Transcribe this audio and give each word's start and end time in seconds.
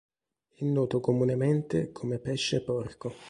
È 0.55 0.65
noto 0.65 0.99
comunemente 0.99 1.91
come 1.91 2.17
pesce 2.17 2.63
porco. 2.63 3.13